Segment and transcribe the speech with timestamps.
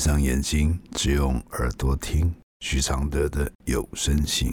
[0.00, 4.50] 闭上眼睛，只用耳朵听徐常德的有声信。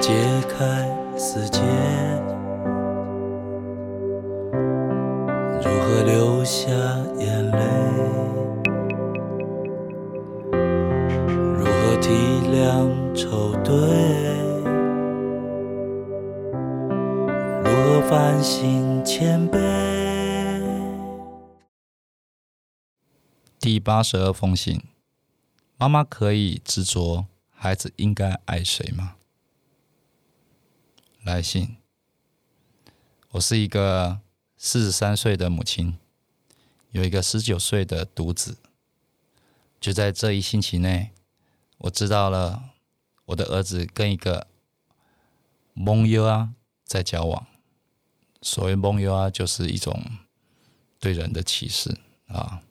[0.00, 0.14] 解
[0.48, 0.88] 开
[1.18, 1.60] 死结？
[5.62, 6.70] 如何流下
[7.18, 7.58] 眼泪？
[11.58, 12.08] 如何体
[12.48, 13.74] 谅愁对？
[17.62, 19.58] 如何反省谦卑？
[23.60, 24.82] 第八十二封信：
[25.76, 29.16] 妈妈可以执着孩子应该爱谁吗？
[31.22, 31.76] 来信：
[33.32, 34.20] 我是一个
[34.56, 35.98] 四十三岁的母亲，
[36.92, 38.56] 有一个十九岁的独子。
[39.78, 41.10] 就在这一星期内，
[41.76, 42.70] 我知道了
[43.26, 44.46] 我的儿子跟一个
[45.74, 47.46] 蒙优啊在交往。
[48.40, 50.02] 所谓蒙优啊，就是一种
[50.98, 52.62] 对人的歧视啊。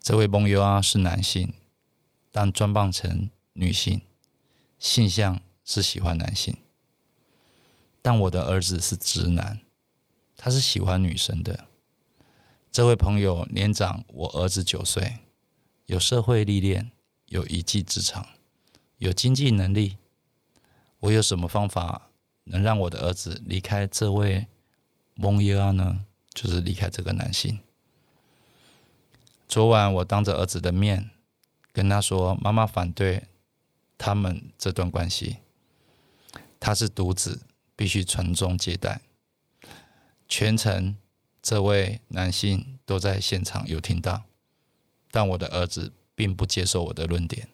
[0.00, 1.52] 这位蒙优啊是男性，
[2.30, 4.00] 但装扮成女性，
[4.78, 6.56] 性向是喜欢男性。
[8.08, 9.60] 但我的儿子是直男，
[10.34, 11.66] 他是喜欢女生的。
[12.72, 15.18] 这位朋友年长我儿子九岁，
[15.84, 16.90] 有社会历练，
[17.26, 18.26] 有一技之长，
[18.96, 19.98] 有经济能力。
[21.00, 22.08] 我有什么方法
[22.44, 24.46] 能让我的儿子离开这位
[25.14, 26.06] 蒙优啊呢？
[26.32, 27.58] 就是离开这个男性。
[29.46, 31.10] 昨晚我当着儿子的面
[31.74, 33.24] 跟他说：“妈妈反对
[33.98, 35.36] 他们这段关系。
[36.58, 37.42] 他是独子，
[37.78, 39.02] 必须传宗接代。”
[40.28, 40.96] 全程
[41.40, 44.24] 这位男性都在现场有听到，
[45.12, 47.46] 但我的儿子并不接受我的论点。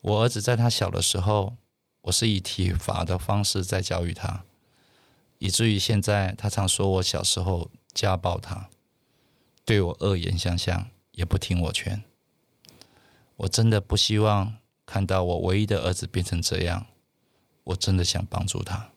[0.00, 1.56] 我儿子在他小的时候，
[2.02, 4.44] 我是以体罚的方式在教育他，
[5.38, 8.68] 以至于现在他常说我小时候家暴他。
[9.64, 12.02] 对我恶言相向，也不听我劝。
[13.36, 16.86] 我真的不希望看到我唯一的儿子变成这样。
[17.64, 18.92] 我真的想帮助他。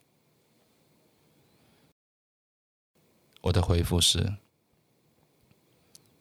[3.41, 4.35] 我的回复是：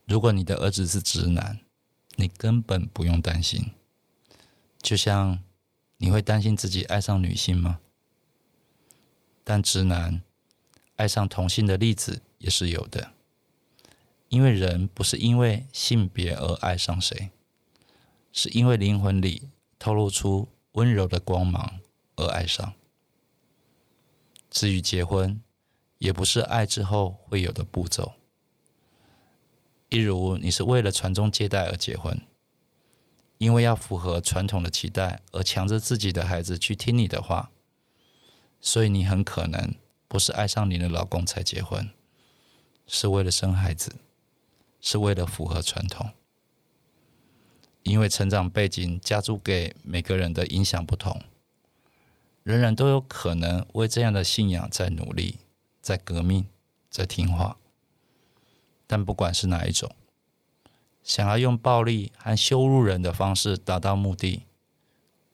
[0.04, 1.60] 如果你的儿子是直男，
[2.16, 3.72] 你根本不用担心。
[4.80, 5.42] 就像
[5.96, 7.80] 你会担心自己爱上女性吗？
[9.42, 10.22] 但直男
[10.96, 13.12] 爱上同性的例子也是有的。
[14.28, 17.30] 因为人不是因为性别而爱上谁，
[18.32, 21.80] 是因为灵魂里透露出温柔的光芒
[22.16, 22.74] 而爱上。
[24.50, 25.40] 至于结婚，
[25.98, 28.14] 也不是爱之后会有的步骤。
[29.88, 32.20] 一如你是为了传宗接代而结婚，
[33.38, 37.50] 因为要符合传统的期待而强制自己的孩子去听你的话，
[38.60, 39.74] 所以你很可能
[40.08, 41.90] 不是爱上你的老公才结婚，
[42.86, 43.96] 是为了生孩子。
[44.78, 46.12] 是为了符合传统，
[47.82, 51.20] 因为成长背景加注给每个人的影响不同，
[52.46, 55.40] 人人都有可能为这样的信仰在努力、
[55.82, 56.46] 在革命、
[56.88, 57.58] 在听话。
[58.86, 59.90] 但不管是哪一种，
[61.02, 64.44] 想要用暴力和羞辱人的方式达到目的，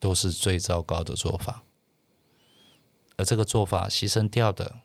[0.01, 1.63] 都是最糟糕的做法。
[3.19, 4.77] 而这个做法牺牲掉的，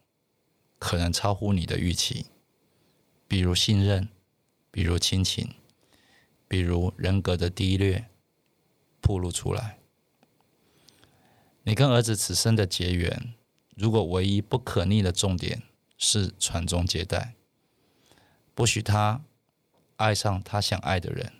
[0.77, 2.25] 可能超乎你的预期，
[3.25, 4.09] 比如信任。
[4.69, 5.55] 比如亲情，
[6.47, 8.09] 比如人格的低劣，
[9.01, 9.79] 暴露出来。
[11.67, 13.33] 你跟儿子此生的结缘，
[13.75, 15.63] 如果唯一不可逆的重点
[15.97, 17.33] 是传宗接代，
[18.55, 19.21] 不许他
[19.97, 21.33] 爱上他想爱的人，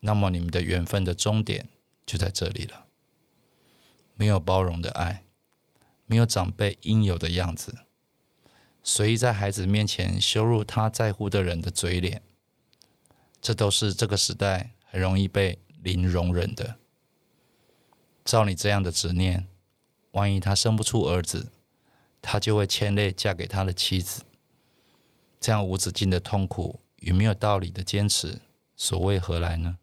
[0.00, 1.68] 那么你们的缘分的终点
[2.06, 2.86] 就在这里了。
[4.14, 5.24] 没有包容的爱，
[6.06, 7.80] 没有长辈应有的样子，
[8.82, 12.22] 随意在孩子面前羞辱他在乎的人的嘴脸。
[13.42, 16.78] 这都是这个时代很容易被零容忍的。
[18.24, 19.46] 照你这样的执念，
[20.12, 21.52] 万一他生不出儿子，
[22.22, 24.24] 他就会牵累嫁给他的妻子。
[25.38, 28.40] 这样无止境的痛苦与没有道理的坚持，
[28.74, 29.78] 所谓何来呢？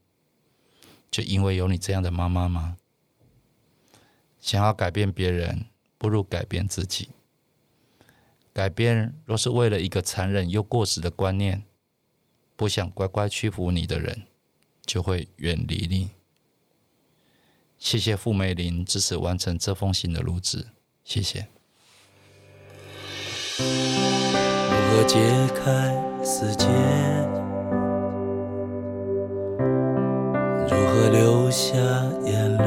[1.12, 2.78] 就因为有你这样的妈妈吗？
[4.40, 5.66] 想要改变别人，
[5.98, 7.10] 不如改变自己。
[8.54, 11.64] 改变若是为了一个残忍又过时的观念。
[12.56, 14.28] 不想乖乖屈服你的人，
[14.86, 16.12] 就会远离你。
[17.82, 20.68] 谢谢傅美玲支持完成这封信的录制，
[21.04, 21.48] 谢谢。
[23.58, 23.66] 如
[24.92, 25.18] 何解
[25.56, 25.92] 开
[26.24, 26.68] 死结？
[30.70, 31.76] 如何流下
[32.24, 32.66] 眼泪？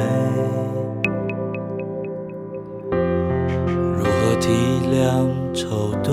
[3.97, 4.51] 如何体
[4.91, 6.13] 谅愁对？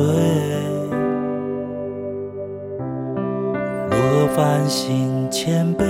[3.89, 5.81] 如何反省谦卑？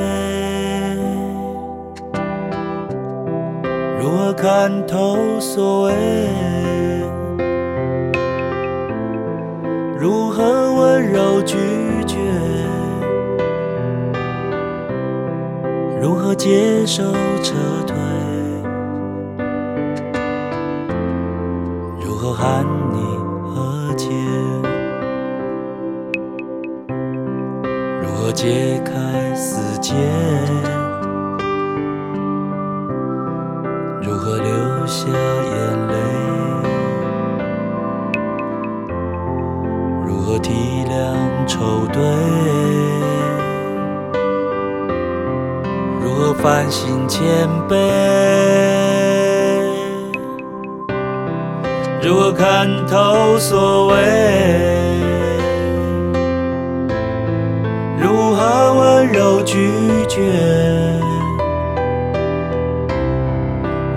[4.12, 5.94] 如何看透所谓？
[9.98, 11.56] 如何温柔拒
[12.06, 12.18] 绝？
[16.02, 17.02] 如何接受
[17.42, 17.56] 撤
[17.88, 17.96] 退？
[22.04, 23.00] 如何和你
[23.56, 24.10] 和解？
[28.02, 29.96] 如何解开死结？
[34.24, 35.96] 如何流下眼泪？
[40.06, 40.94] 如何体谅
[41.48, 42.00] 愁对？
[46.04, 47.74] 如何反省谦卑？
[52.04, 53.96] 如何看透所谓？
[58.00, 60.91] 如何温柔拒绝？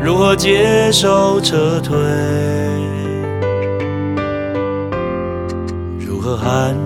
[0.05, 1.97] 如何接受撤退？
[5.99, 6.77] 如何喊